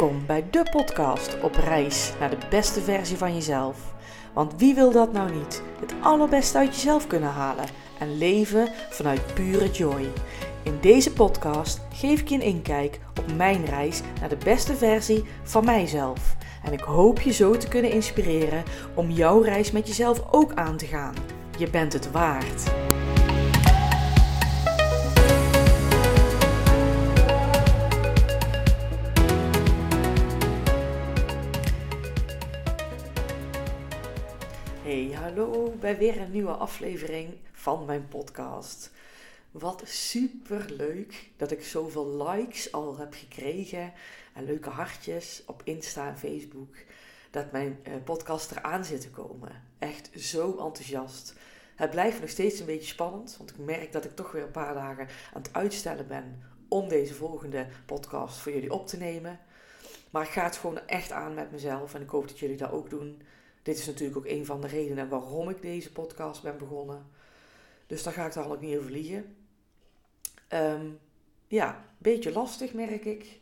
[0.00, 3.94] Welkom bij de podcast op reis naar de beste versie van jezelf.
[4.32, 5.62] Want wie wil dat nou niet?
[5.80, 7.64] Het allerbeste uit jezelf kunnen halen
[7.98, 10.12] en leven vanuit pure joy.
[10.62, 15.24] In deze podcast geef ik je een inkijk op mijn reis naar de beste versie
[15.42, 16.36] van mijzelf.
[16.64, 20.76] En ik hoop je zo te kunnen inspireren om jouw reis met jezelf ook aan
[20.76, 21.14] te gaan.
[21.58, 22.72] Je bent het waard.
[34.90, 38.90] Hey, hallo bij weer een nieuwe aflevering van mijn podcast.
[39.50, 43.92] Wat super leuk dat ik zoveel likes al heb gekregen
[44.34, 46.76] en leuke hartjes op Insta en Facebook.
[47.30, 49.62] Dat mijn eh, podcast eraan zit te komen.
[49.78, 51.34] Echt zo enthousiast.
[51.76, 54.50] Het blijft nog steeds een beetje spannend, want ik merk dat ik toch weer een
[54.50, 59.40] paar dagen aan het uitstellen ben om deze volgende podcast voor jullie op te nemen.
[60.10, 62.70] Maar ik ga het gewoon echt aan met mezelf en ik hoop dat jullie dat
[62.70, 63.22] ook doen.
[63.62, 67.06] Dit is natuurlijk ook een van de redenen waarom ik deze podcast ben begonnen.
[67.86, 69.36] Dus daar ga ik dan ook niet over liegen.
[70.48, 70.98] Um,
[71.46, 73.40] ja, beetje lastig merk ik.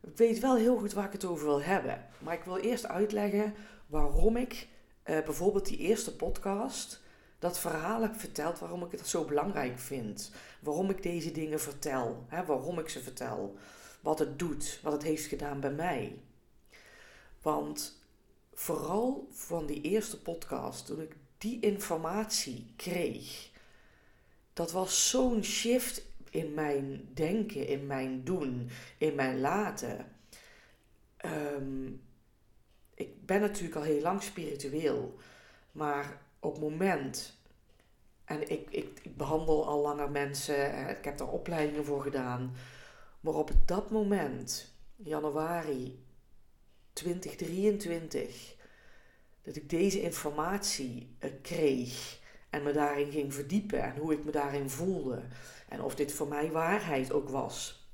[0.00, 2.06] Ik weet wel heel goed waar ik het over wil hebben.
[2.18, 3.54] Maar ik wil eerst uitleggen
[3.86, 4.68] waarom ik
[5.04, 7.00] uh, bijvoorbeeld die eerste podcast,
[7.38, 10.32] dat verhaal heb verteld, waarom ik het zo belangrijk vind.
[10.60, 13.56] Waarom ik deze dingen vertel, hè, waarom ik ze vertel.
[14.00, 16.20] Wat het doet, wat het heeft gedaan bij mij.
[17.42, 17.97] Want
[18.58, 23.50] vooral van die eerste podcast, toen ik die informatie kreeg,
[24.52, 30.06] dat was zo'n shift in mijn denken, in mijn doen, in mijn laten.
[31.24, 32.02] Um,
[32.94, 35.14] ik ben natuurlijk al heel lang spiritueel,
[35.72, 37.38] maar op het moment,
[38.24, 42.54] en ik, ik, ik behandel al langer mensen, ik heb daar opleidingen voor gedaan,
[43.20, 46.06] maar op dat moment, januari
[46.92, 48.56] 2023,
[49.48, 52.18] dat ik deze informatie uh, kreeg
[52.50, 55.22] en me daarin ging verdiepen en hoe ik me daarin voelde
[55.68, 57.88] en of dit voor mij waarheid ook was,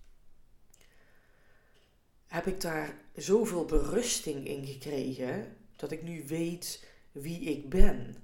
[2.26, 8.16] heb ik daar zoveel berusting in gekregen dat ik nu weet wie ik ben,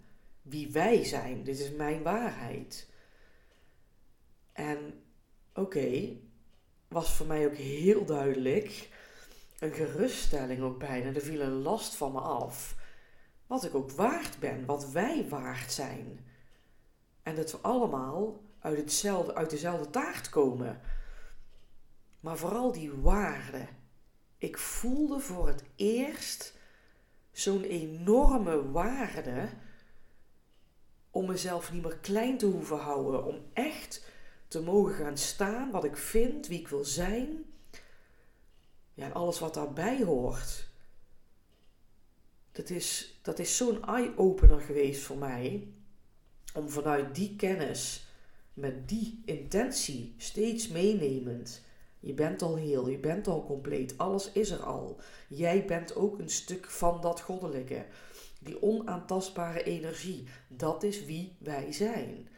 [0.43, 1.45] wie wij zijn.
[1.45, 2.89] Dit is mijn waarheid.
[4.53, 5.03] En
[5.55, 6.17] oké,
[6.89, 8.89] was voor mij ook heel duidelijk
[9.59, 11.15] een geruststelling ook bijna.
[11.15, 12.79] Er viel een last van me af.
[13.51, 16.27] Wat ik ook waard ben, wat wij waard zijn.
[17.23, 20.81] En dat we allemaal uit, hetzelfde, uit dezelfde taart komen.
[22.21, 23.67] Maar vooral die waarde.
[24.39, 26.55] Ik voelde voor het eerst
[27.31, 29.49] zo'n enorme waarde
[31.11, 33.25] om mezelf niet meer klein te hoeven houden.
[33.25, 34.07] Om echt
[34.49, 37.45] te mogen gaan staan wat ik vind, wie ik wil zijn.
[38.95, 40.70] Ja, en alles wat daarbij hoort.
[42.61, 45.69] Dat is, dat is zo'n eye-opener geweest voor mij.
[46.55, 48.07] Om vanuit die kennis,
[48.55, 51.63] met die intentie, steeds meenemend.
[52.01, 55.01] Je bent al heel, je bent al compleet, alles is er al.
[55.29, 57.87] Jij bent ook een stuk van dat goddelijke.
[58.41, 62.29] Die onaantastbare energie, dat is wie wij zijn.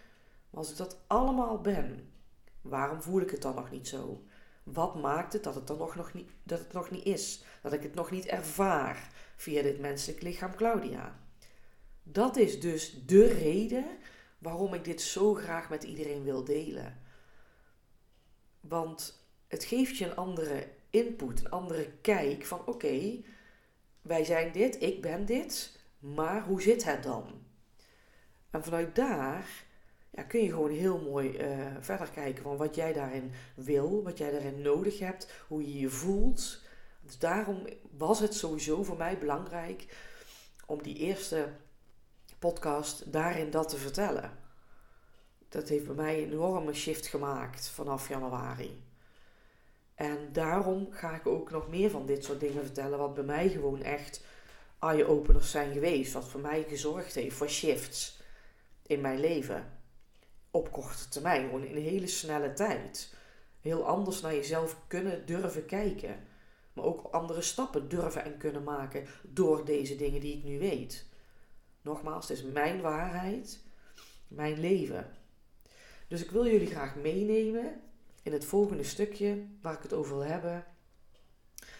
[0.51, 2.13] Maar als ik dat allemaal ben,
[2.61, 4.25] waarom voel ik het dan nog niet zo?
[4.63, 7.45] Wat maakt het dat het, dan nog, nog niet, dat het nog niet is?
[7.63, 9.12] Dat ik het nog niet ervaar
[9.43, 11.21] via dit menselijk lichaam, Claudia?
[12.03, 13.85] Dat is dus de reden
[14.39, 17.01] waarom ik dit zo graag met iedereen wil delen.
[18.61, 23.23] Want het geeft je een andere input, een andere kijk van oké,
[24.03, 27.25] wij zijn dit, ik ben dit, maar hoe zit het dan?
[28.51, 29.65] En vanuit daar
[30.11, 34.19] ja, kun je gewoon heel mooi uh, verder kijken van wat jij daarin wil, wat
[34.19, 36.62] jij daarin nodig hebt, hoe je je voelt.
[37.03, 39.97] Dus daarom was het sowieso voor mij belangrijk
[40.67, 41.49] om die eerste
[42.39, 44.39] podcast daarin dat te vertellen.
[45.49, 48.83] Dat heeft bij mij een enorme shift gemaakt vanaf januari.
[49.95, 53.49] En daarom ga ik ook nog meer van dit soort dingen vertellen, wat bij mij
[53.49, 54.25] gewoon echt
[54.79, 56.13] eye-openers zijn geweest.
[56.13, 58.21] Wat voor mij gezorgd heeft voor shifts
[58.87, 59.81] in mijn leven
[60.51, 63.15] op korte termijn, gewoon in een hele snelle tijd.
[63.61, 66.27] Heel anders naar jezelf kunnen durven kijken.
[66.73, 71.07] Maar ook andere stappen durven en kunnen maken door deze dingen die ik nu weet.
[71.83, 73.61] Nogmaals, het is mijn waarheid,
[74.29, 75.11] mijn leven.
[76.09, 77.81] Dus ik wil jullie graag meenemen
[78.23, 80.65] in het volgende stukje waar ik het over wil hebben.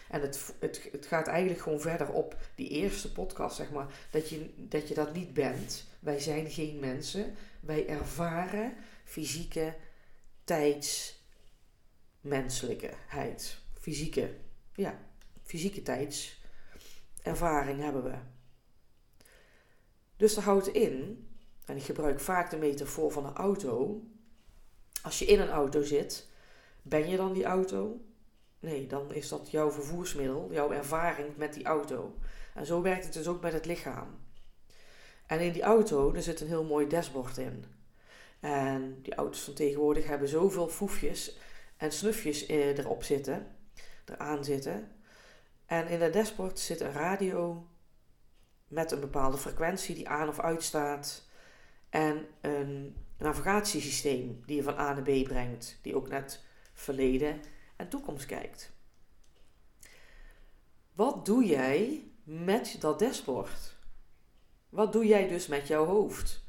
[0.09, 4.07] En het, het, het gaat eigenlijk gewoon verder op die eerste podcast, zeg maar.
[4.11, 5.85] Dat je, dat je dat niet bent.
[5.99, 7.35] Wij zijn geen mensen.
[7.59, 8.73] Wij ervaren
[9.03, 9.75] fysieke,
[10.43, 11.19] tijds,
[12.21, 13.57] menselijkheid.
[13.79, 14.29] Fysieke,
[14.75, 14.99] ja,
[15.43, 18.15] fysieke tijdservaring hebben we.
[20.17, 21.27] Dus dat houdt in,
[21.65, 24.03] en ik gebruik vaak de metafoor van een auto.
[25.01, 26.27] Als je in een auto zit,
[26.81, 28.01] ben je dan die auto?
[28.59, 32.17] Nee, dan is dat jouw vervoersmiddel, jouw ervaring met die auto.
[32.53, 34.07] En zo werkt het dus ook met het lichaam.
[35.25, 37.65] En in die auto, er zit een heel mooi dashboard in.
[38.39, 41.37] En die auto's van tegenwoordig hebben zoveel foefjes
[41.77, 43.55] en snufjes eh, erop zitten,
[44.05, 44.91] eraan zitten.
[45.65, 47.67] En in dat dashboard zit een radio
[48.67, 51.27] met een bepaalde frequentie die aan of uitstaat.
[51.89, 57.41] En een navigatiesysteem die je van A naar B brengt, die ook net verleden
[57.75, 58.71] en toekomst kijkt.
[60.93, 63.75] Wat doe jij met dat dashboard?
[64.69, 66.43] Wat doe jij dus met jouw hoofd?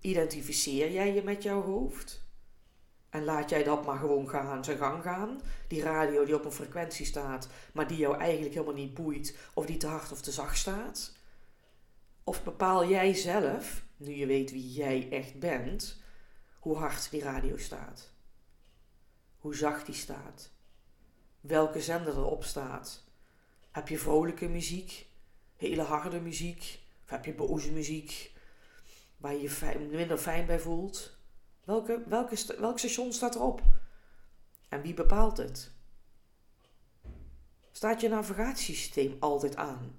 [0.00, 2.28] Identificeer jij je met jouw hoofd?
[3.10, 5.40] En laat jij dat maar gewoon gaan, zijn gang gaan.
[5.68, 9.66] Die radio die op een frequentie staat, maar die jou eigenlijk helemaal niet boeit, of
[9.66, 11.16] die te hard of te zacht staat.
[12.24, 16.02] Of bepaal jij zelf, nu je weet wie jij echt bent,
[16.58, 18.10] hoe hard die radio staat?
[19.38, 20.50] Hoe zacht die staat?
[21.40, 23.04] Welke zender erop staat?
[23.70, 25.06] Heb je vrolijke muziek?
[25.56, 26.80] Hele harde muziek?
[27.04, 28.32] Of heb je boze muziek?
[29.16, 31.18] Waar je je minder fijn bij voelt?
[31.70, 32.02] Welke,
[32.58, 33.62] welk station staat erop?
[34.68, 35.72] En wie bepaalt het?
[37.72, 39.96] Staat je navigatiesysteem altijd aan?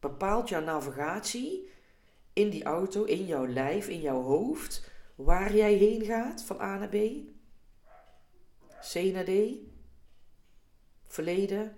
[0.00, 1.68] Bepaalt jouw navigatie
[2.32, 6.78] in die auto, in jouw lijf, in jouw hoofd, waar jij heen gaat van A
[6.78, 6.96] naar B?
[8.92, 9.30] C naar D?
[11.06, 11.76] Verleden?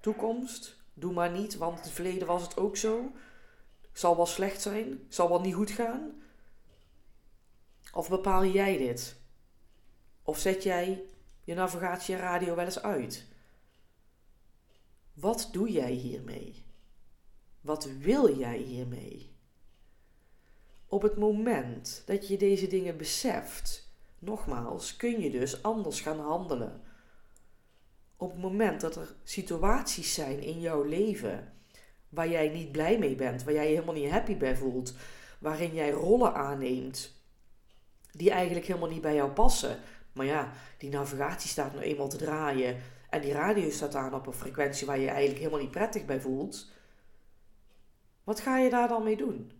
[0.00, 0.76] Toekomst?
[0.94, 3.12] Doe maar niet, want in het verleden was het ook zo.
[3.92, 6.24] Zal wel slecht zijn, zal wel niet goed gaan.
[7.96, 9.16] Of bepaal jij dit?
[10.22, 11.04] Of zet jij
[11.44, 13.26] je navigatie radio wel eens uit?
[15.12, 16.64] Wat doe jij hiermee?
[17.60, 19.36] Wat wil jij hiermee?
[20.86, 26.82] Op het moment dat je deze dingen beseft, nogmaals, kun je dus anders gaan handelen.
[28.16, 31.52] Op het moment dat er situaties zijn in jouw leven
[32.08, 34.94] waar jij niet blij mee bent, waar jij je helemaal niet happy bij voelt,
[35.38, 37.15] waarin jij rollen aanneemt
[38.16, 39.78] die eigenlijk helemaal niet bij jou passen.
[40.12, 42.76] Maar ja, die navigatie staat nou eenmaal te draaien
[43.10, 46.04] en die radio staat aan op een frequentie waar je, je eigenlijk helemaal niet prettig
[46.04, 46.70] bij voelt.
[48.24, 49.52] Wat ga je daar dan mee doen?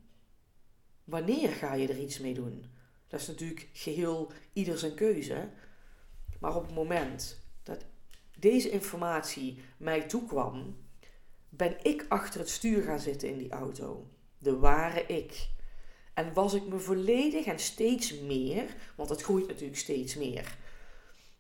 [1.05, 2.67] Wanneer ga je er iets mee doen?
[3.09, 5.49] Dat is natuurlijk geheel ieder zijn keuze.
[6.41, 7.85] Maar op het moment dat
[8.39, 10.77] deze informatie mij toekwam,
[11.49, 14.11] ben ik achter het stuur gaan zitten in die auto.
[14.39, 15.49] De ware ik.
[16.17, 18.65] En was ik me volledig en steeds meer,
[18.95, 20.57] want het groeit natuurlijk steeds meer.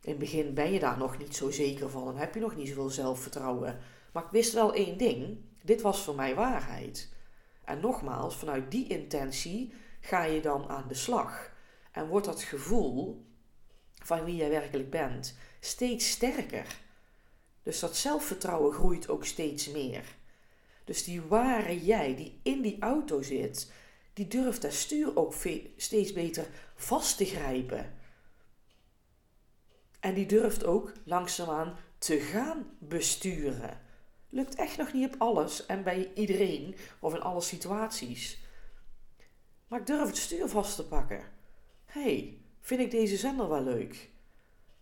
[0.00, 2.56] In het begin ben je daar nog niet zo zeker van en heb je nog
[2.56, 3.78] niet zoveel zelfvertrouwen.
[4.12, 7.12] Maar ik wist wel één ding: dit was voor mij waarheid.
[7.64, 11.50] En nogmaals, vanuit die intentie ga je dan aan de slag.
[11.92, 13.24] En wordt dat gevoel
[14.02, 16.76] van wie jij werkelijk bent steeds sterker.
[17.62, 20.04] Dus dat zelfvertrouwen groeit ook steeds meer.
[20.84, 23.72] Dus die ware jij die in die auto zit,
[24.16, 25.34] die durft dat stuur ook
[25.76, 27.94] steeds beter vast te grijpen.
[30.00, 33.80] En die durft ook langzaamaan te gaan besturen.
[34.28, 38.40] Lukt echt nog niet op alles en bij iedereen of in alle situaties.
[39.68, 41.24] Maar ik durf het stuur vast te pakken.
[41.84, 44.10] hey, vind ik deze zender wel leuk?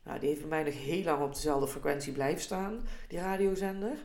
[0.03, 4.05] Nou, die heeft bij mij nog heel lang op dezelfde frequentie blijven staan, die radiozender.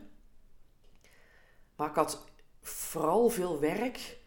[1.76, 2.24] Maar ik had
[2.60, 4.19] vooral veel werk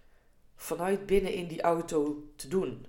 [0.63, 2.86] vanuit binnen in die auto te doen.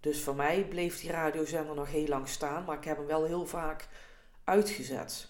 [0.00, 3.24] Dus voor mij bleef die radiozender nog heel lang staan, maar ik heb hem wel
[3.24, 3.88] heel vaak
[4.44, 5.28] uitgezet.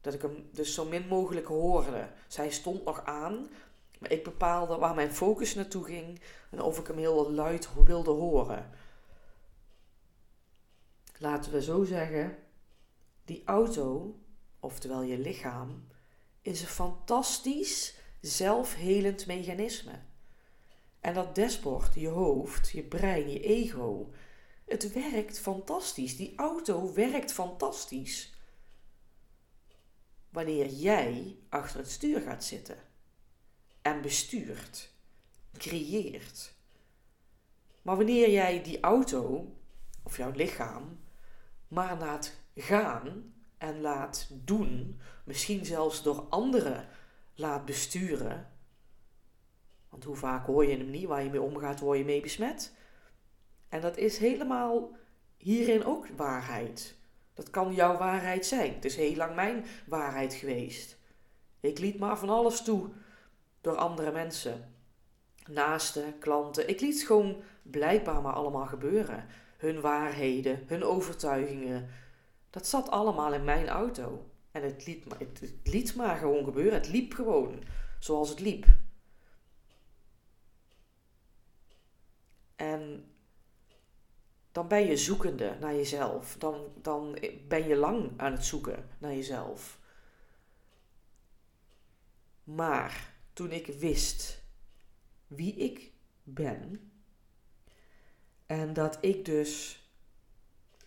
[0.00, 2.08] Dat ik hem dus zo min mogelijk hoorde.
[2.26, 3.50] Zij stond nog aan,
[3.98, 8.10] maar ik bepaalde waar mijn focus naartoe ging en of ik hem heel luid wilde
[8.10, 8.70] horen.
[11.18, 12.38] Laten we zo zeggen,
[13.24, 14.18] die auto,
[14.60, 15.86] oftewel je lichaam,
[16.42, 20.00] is een fantastisch zelfhelend mechanisme.
[21.00, 24.12] En dat dashboard, je hoofd, je brein, je ego,
[24.66, 26.16] het werkt fantastisch.
[26.16, 28.34] Die auto werkt fantastisch.
[30.30, 32.78] Wanneer jij achter het stuur gaat zitten
[33.82, 34.92] en bestuurt,
[35.52, 36.54] creëert.
[37.82, 39.52] Maar wanneer jij die auto
[40.02, 40.98] of jouw lichaam
[41.68, 46.88] maar laat gaan en laat doen, misschien zelfs door anderen
[47.36, 48.48] laat besturen.
[49.88, 52.74] Want hoe vaak hoor je hem niet, waar je mee omgaat, word je mee besmet.
[53.68, 54.96] En dat is helemaal
[55.36, 56.96] hierin ook waarheid.
[57.34, 58.74] Dat kan jouw waarheid zijn.
[58.74, 60.98] Het is heel lang mijn waarheid geweest.
[61.60, 62.88] Ik liet maar van alles toe
[63.60, 64.74] door andere mensen.
[65.46, 66.68] Naasten, klanten.
[66.68, 69.26] Ik liet gewoon blijkbaar maar allemaal gebeuren.
[69.56, 71.88] Hun waarheden, hun overtuigingen.
[72.50, 74.30] Dat zat allemaal in mijn auto.
[74.56, 76.74] En het liet, maar, het, het liet maar gewoon gebeuren.
[76.74, 77.62] Het liep gewoon
[77.98, 78.66] zoals het liep.
[82.56, 83.10] En
[84.52, 86.36] dan ben je zoekende naar jezelf.
[86.38, 89.80] Dan, dan ben je lang aan het zoeken naar jezelf.
[92.44, 94.42] Maar toen ik wist
[95.26, 96.92] wie ik ben
[98.46, 99.80] en dat ik dus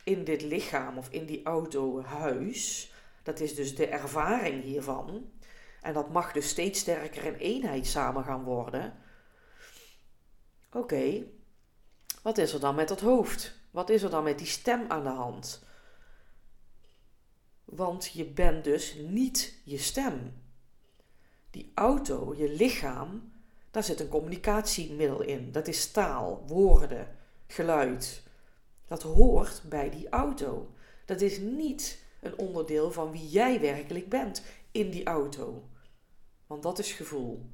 [0.04, 2.88] in dit lichaam of in die auto huis,
[3.29, 5.31] dat is dus de ervaring hiervan,
[5.81, 8.93] en dat mag dus steeds sterker in eenheid samen gaan worden.
[10.71, 11.24] Oké,
[12.21, 13.59] wat is er dan met het hoofd?
[13.71, 15.63] Wat is er dan met die stem aan de hand?
[17.65, 20.41] Want je bent dus niet je stem.
[21.50, 23.31] Die auto, je lichaam,
[23.71, 25.51] daar zit een communicatiemiddel in.
[25.51, 27.15] Dat is taal, woorden,
[27.48, 28.24] geluid.
[28.86, 30.74] Dat hoort bij die auto.
[31.05, 35.70] Dat is niet een onderdeel van wie jij werkelijk bent in die auto.
[36.48, 37.50] Want dat is gevoel.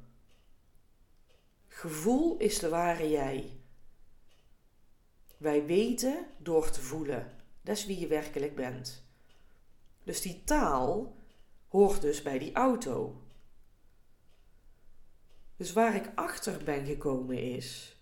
[1.67, 3.59] Gevoel is de ware jij.
[5.37, 7.43] Wij weten door te voelen.
[7.61, 9.03] Dat is wie je werkelijk bent.
[10.03, 11.15] Dus die taal
[11.67, 13.21] hoort dus bij die auto.
[15.57, 17.95] Dus waar ik achter ben gekomen is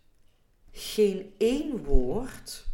[0.74, 2.68] geen één woord.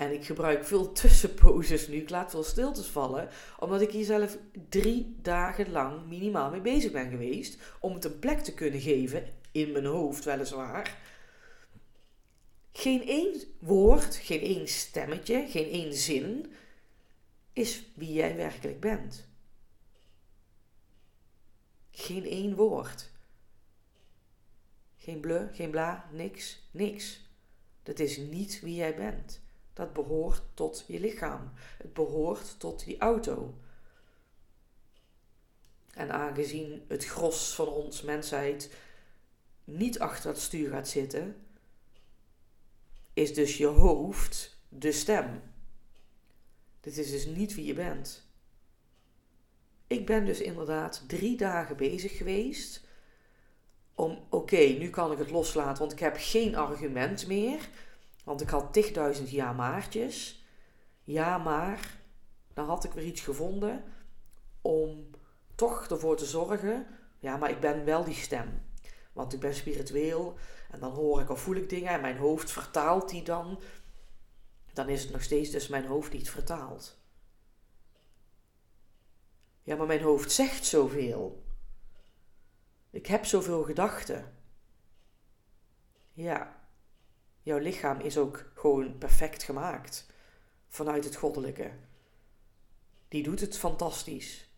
[0.00, 1.96] En ik gebruik veel tussenposes nu.
[1.96, 3.28] Ik laat veel stiltes vallen.
[3.58, 4.38] Omdat ik hier zelf
[4.68, 7.58] drie dagen lang minimaal mee bezig ben geweest.
[7.80, 9.24] Om het een plek te kunnen geven.
[9.52, 10.98] In mijn hoofd weliswaar.
[12.72, 16.52] Geen één woord, geen één stemmetje, geen één zin
[17.52, 19.28] is wie jij werkelijk bent.
[21.90, 23.10] Geen één woord.
[24.96, 27.20] Geen bleu, geen bla, niks, niks.
[27.82, 29.48] Dat is niet wie jij bent.
[29.80, 31.52] Dat behoort tot je lichaam.
[31.78, 33.54] Het behoort tot die auto.
[35.92, 38.74] En aangezien het gros van ons mensheid
[39.64, 41.46] niet achter het stuur gaat zitten,
[43.12, 45.42] is dus je hoofd de stem.
[46.80, 48.26] Dit is dus niet wie je bent.
[49.86, 52.84] Ik ben dus inderdaad drie dagen bezig geweest
[53.94, 57.68] om, oké, nu kan ik het loslaten, want ik heb geen argument meer.
[58.24, 60.44] Want ik had tigduizend ja maartjes.
[61.04, 62.00] Ja maar,
[62.54, 63.84] dan had ik weer iets gevonden
[64.60, 65.10] om
[65.54, 66.86] toch ervoor te zorgen.
[67.18, 68.62] Ja, maar ik ben wel die stem.
[69.12, 70.36] Want ik ben spiritueel
[70.70, 73.60] en dan hoor ik of voel ik dingen en mijn hoofd vertaalt die dan.
[74.72, 76.98] Dan is het nog steeds dus mijn hoofd niet vertaald.
[79.62, 81.44] Ja, maar mijn hoofd zegt zoveel.
[82.90, 84.34] Ik heb zoveel gedachten.
[86.12, 86.59] Ja,
[87.50, 90.06] jouw lichaam is ook gewoon perfect gemaakt
[90.68, 91.70] vanuit het goddelijke.
[93.08, 94.48] Die doet het fantastisch.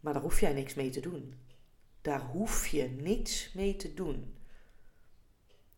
[0.00, 1.34] Maar daar hoef jij niks mee te doen.
[2.02, 4.36] Daar hoef je niets mee te doen.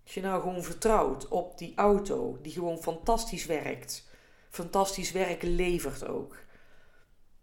[0.04, 4.08] Als je nou gewoon vertrouwt op die auto die gewoon fantastisch werkt,
[4.48, 6.36] fantastisch werk levert ook,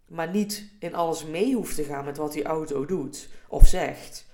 [0.06, 4.26] maar niet in alles mee hoeft te gaan met wat die auto doet of zegt,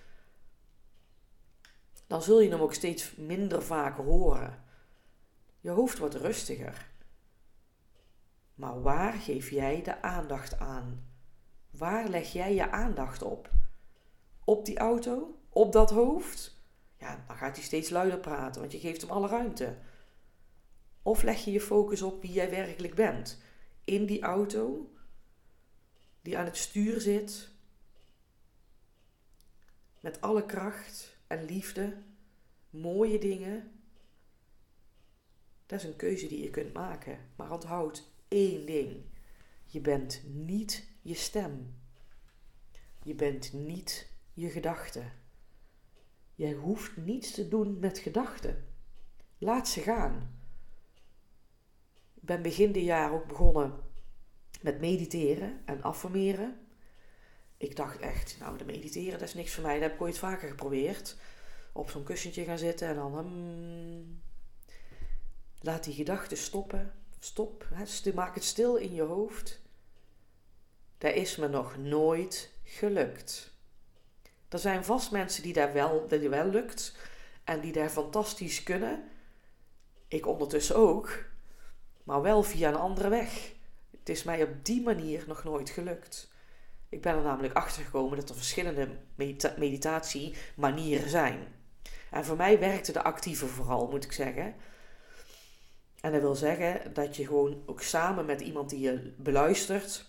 [2.11, 4.64] dan zul je hem ook steeds minder vaak horen.
[5.61, 6.90] Je hoofd wordt rustiger.
[8.55, 11.09] Maar waar geef jij de aandacht aan?
[11.71, 13.50] Waar leg jij je aandacht op?
[14.45, 15.38] Op die auto?
[15.49, 16.62] Op dat hoofd?
[16.99, 19.79] Ja, dan gaat hij steeds luider praten, want je geeft hem alle ruimte.
[21.02, 23.43] Of leg je je focus op wie jij werkelijk bent?
[23.85, 24.93] In die auto
[26.23, 27.49] die aan het stuur zit,
[30.00, 31.97] met alle kracht en liefde,
[32.71, 33.73] mooie dingen.
[35.67, 37.19] Dat is een keuze die je kunt maken.
[37.37, 38.97] Maar onthoud één ding.
[39.65, 41.75] Je bent niet je stem.
[43.03, 45.13] Je bent niet je gedachten.
[46.35, 48.67] Jij hoeft niets te doen met gedachten.
[49.39, 50.39] Laat ze gaan.
[52.15, 53.81] Ik ben begin dit jaar ook begonnen
[54.63, 56.60] met mediteren en affirmeren.
[57.61, 59.75] Ik dacht echt, nou, de mediteren, dat is niks voor mij.
[59.75, 61.17] Dat heb ik ooit vaker geprobeerd.
[61.73, 63.19] Op zo'n kussentje gaan zitten en dan...
[63.19, 64.21] Hmm,
[65.61, 66.93] laat die gedachten stoppen.
[67.19, 67.67] Stop.
[67.75, 69.61] Hè, maak het stil in je hoofd.
[70.99, 73.52] Dat is me nog nooit gelukt.
[74.49, 76.97] Er zijn vast mensen die daar wel, dat wel lukt.
[77.45, 79.09] En die daar fantastisch kunnen.
[80.09, 81.25] Ik ondertussen ook.
[82.02, 83.52] maar wel via een andere weg.
[83.90, 86.30] Het is mij op die manier nog nooit gelukt.
[86.90, 91.38] Ik ben er namelijk achter gekomen dat er verschillende medita meditatiemanieren zijn.
[92.11, 94.54] En voor mij werkte de actieve vooral, moet ik zeggen.
[96.00, 100.09] En dat wil zeggen dat je gewoon ook samen met iemand die je beluistert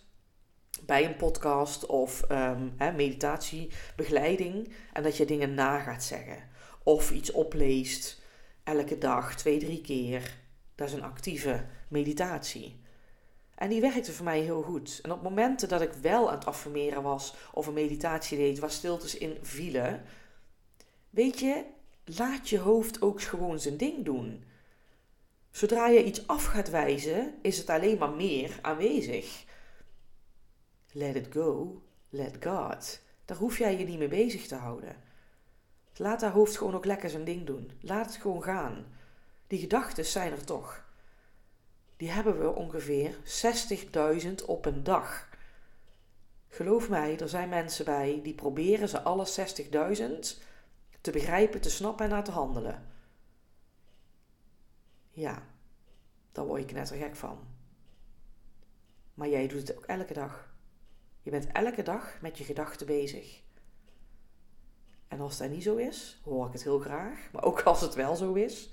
[0.86, 2.28] bij een podcast of
[2.78, 6.50] hè, meditatiebegeleiding en dat je dingen na gaat zeggen.
[6.84, 8.22] Of iets opleest
[8.64, 10.38] elke dag, twee, drie keer.
[10.76, 12.82] Dat is een actieve meditatie.
[13.62, 15.00] En die werkte voor mij heel goed.
[15.04, 18.72] En op momenten dat ik wel aan het affirmeren was of een meditatie deed waar
[18.72, 20.04] stiltes in vielen,
[21.10, 21.66] weet je,
[22.06, 24.44] laat je hoofd ook gewoon zijn ding doen.
[25.52, 29.46] Zodra je iets af gaat wijzen, is het alleen maar meer aanwezig.
[30.92, 33.02] Let it go, let God.
[33.26, 34.96] Daar hoef jij je niet mee bezig te houden.
[35.96, 37.72] Laat dat hoofd gewoon ook lekker zijn ding doen.
[37.82, 38.86] Laat het gewoon gaan.
[39.48, 40.90] Die gedachten zijn er toch.
[42.02, 43.16] Die hebben we ongeveer
[44.24, 45.30] 60.000 op een dag.
[46.48, 50.42] Geloof mij, er zijn mensen bij die proberen ze alle 60.000
[51.02, 52.88] te begrijpen, te snappen en naar te handelen.
[55.10, 55.44] Ja,
[56.32, 57.40] daar word je knettergek van.
[59.14, 60.54] Maar jij doet het ook elke dag.
[61.22, 63.42] Je bent elke dag met je gedachten bezig.
[65.08, 67.32] En als dat niet zo is, hoor ik het heel graag.
[67.32, 68.70] Maar ook als het wel zo is.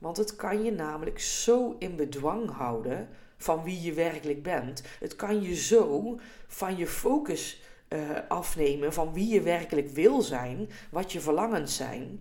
[0.00, 4.82] Want het kan je namelijk zo in bedwang houden van wie je werkelijk bent.
[5.00, 10.70] Het kan je zo van je focus uh, afnemen van wie je werkelijk wil zijn,
[10.90, 12.20] wat je verlangens zijn.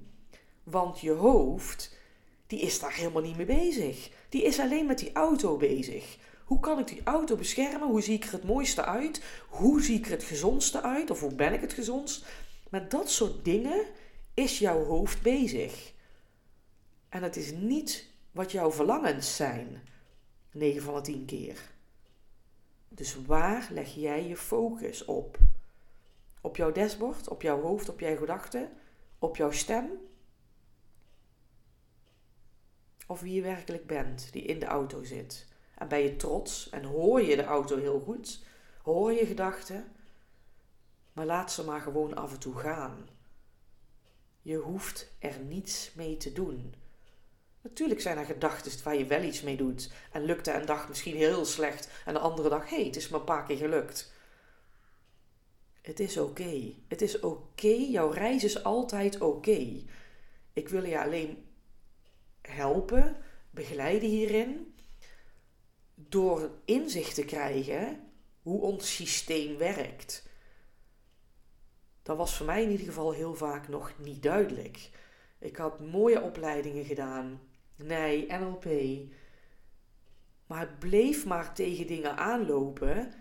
[0.63, 1.97] Want je hoofd,
[2.47, 4.09] die is daar helemaal niet mee bezig.
[4.29, 6.17] Die is alleen met die auto bezig.
[6.45, 7.87] Hoe kan ik die auto beschermen?
[7.87, 9.23] Hoe zie ik er het mooiste uit?
[9.49, 11.11] Hoe zie ik er het gezondste uit?
[11.11, 12.25] Of hoe ben ik het gezondst?
[12.69, 13.85] Met dat soort dingen
[14.33, 15.93] is jouw hoofd bezig.
[17.09, 19.81] En het is niet wat jouw verlangens zijn,
[20.51, 21.71] 9 van de 10 keer.
[22.89, 25.37] Dus waar leg jij je focus op?
[26.41, 28.71] Op jouw dashboard, op jouw hoofd, op jouw gedachten,
[29.19, 29.89] op jouw stem?
[33.07, 35.47] Of wie je werkelijk bent, die in de auto zit.
[35.75, 38.43] En ben je trots en hoor je de auto heel goed?
[38.83, 39.91] Hoor je gedachten?
[41.13, 43.07] Maar laat ze maar gewoon af en toe gaan.
[44.41, 46.73] Je hoeft er niets mee te doen.
[47.69, 49.91] Natuurlijk zijn er gedachten waar je wel iets mee doet.
[50.11, 51.89] En lukte een dag misschien heel slecht.
[52.05, 54.13] En de andere dag, hé, hey, het is maar een paar keer gelukt.
[55.81, 56.73] Het is oké.
[56.87, 57.67] Het is oké.
[57.67, 59.83] Jouw reis is altijd oké.
[60.53, 61.45] Ik wil je alleen
[62.41, 63.17] helpen,
[63.51, 64.75] begeleiden hierin.
[65.95, 70.29] Door inzicht te krijgen hoe ons systeem werkt.
[72.03, 74.89] Dat was voor mij in ieder geval heel vaak nog niet duidelijk.
[75.39, 77.48] Ik had mooie opleidingen gedaan.
[77.83, 78.65] Nee, NLP.
[80.47, 83.13] Maar het bleef maar tegen dingen aanlopen.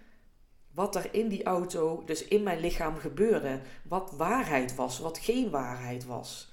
[0.71, 3.61] Wat er in die auto, dus in mijn lichaam gebeurde.
[3.85, 6.53] Wat waarheid was, wat geen waarheid was.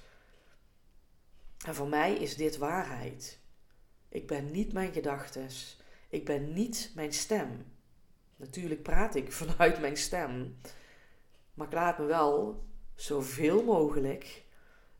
[1.66, 3.40] En voor mij is dit waarheid.
[4.08, 5.48] Ik ben niet mijn gedachten.
[6.08, 7.72] Ik ben niet mijn stem.
[8.36, 10.56] Natuurlijk praat ik vanuit mijn stem.
[11.54, 12.64] Maar ik laat me wel
[12.94, 14.44] zoveel mogelijk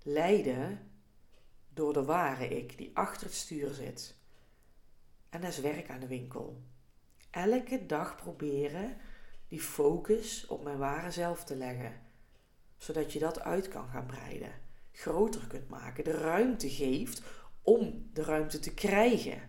[0.02, 0.85] leiden
[1.76, 4.16] door de ware ik die achter het stuur zit.
[5.28, 6.62] En dat is werk aan de winkel.
[7.30, 8.96] Elke dag proberen
[9.48, 12.00] die focus op mijn ware zelf te leggen,
[12.76, 14.52] zodat je dat uit kan gaan breiden,
[14.92, 17.22] groter kunt maken, de ruimte geeft
[17.62, 19.40] om de ruimte te krijgen,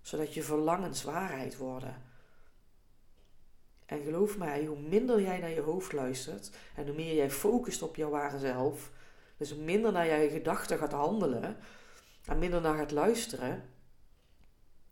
[0.00, 2.02] zodat je verlangens waarheid worden.
[3.86, 7.82] En geloof mij, hoe minder jij naar je hoofd luistert en hoe meer jij focust
[7.82, 8.90] op jouw ware zelf,
[9.40, 11.56] dus minder naar jij gedachten gaat handelen
[12.24, 13.62] en minder naar gaat luisteren.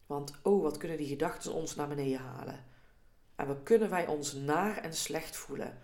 [0.06, 2.64] Want oh, wat kunnen die gedachten ons naar beneden halen?
[3.36, 5.78] En wat kunnen wij ons naar en slecht voelen?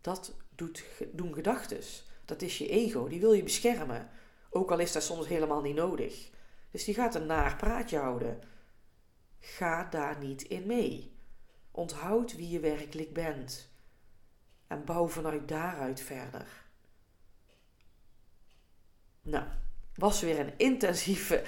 [0.00, 1.80] Dat doet, doen gedachten.
[2.24, 4.10] Dat is je ego, die wil je beschermen.
[4.50, 6.30] Ook al is dat soms helemaal niet nodig.
[6.70, 8.40] Dus die gaat een naar praatje houden.
[9.38, 11.16] Ga daar niet in mee.
[11.70, 13.70] Onthoud wie je werkelijk bent.
[14.66, 16.61] En bouw vanuit daaruit verder.
[19.32, 19.44] Nou,
[19.94, 21.42] was weer een intensieve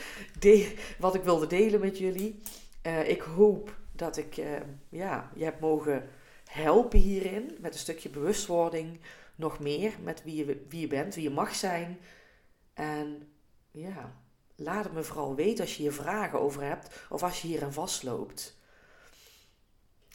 [0.98, 2.42] wat ik wilde delen met jullie.
[2.86, 4.46] Uh, ik hoop dat ik uh,
[4.88, 6.08] ja, je heb mogen
[6.44, 9.00] helpen hierin met een stukje bewustwording.
[9.36, 11.98] Nog meer met wie je, wie je bent, wie je mag zijn.
[12.74, 13.28] En
[13.70, 14.14] ja,
[14.56, 17.72] laat het me vooral weten als je hier vragen over hebt of als je hierin
[17.72, 18.58] vastloopt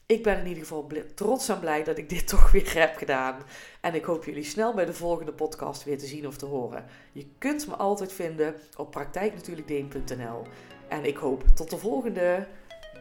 [0.09, 3.41] ik ben in ieder geval trots en blij dat ik dit toch weer heb gedaan.
[3.81, 6.85] En ik hoop jullie snel bij de volgende podcast weer te zien of te horen.
[7.11, 10.41] Je kunt me altijd vinden op praktijknatuurlijkdeen.nl.
[10.87, 12.47] En ik hoop tot de volgende.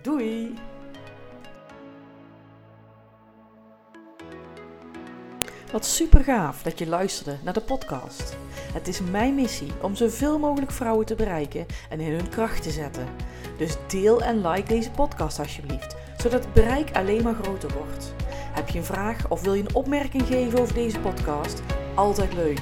[0.02, 0.54] Doei!
[5.72, 8.36] Wat super gaaf dat je luisterde naar de podcast.
[8.72, 12.70] Het is mijn missie om zoveel mogelijk vrouwen te bereiken en in hun kracht te
[12.70, 13.06] zetten.
[13.58, 18.14] Dus deel en like deze podcast alsjeblieft, zodat het bereik alleen maar groter wordt.
[18.52, 21.62] Heb je een vraag of wil je een opmerking geven over deze podcast?
[21.94, 22.61] Altijd leuk.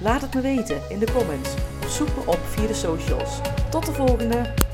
[0.00, 3.40] Laat het me weten in de comments of zoek me op via de socials.
[3.70, 4.65] Tot de volgende!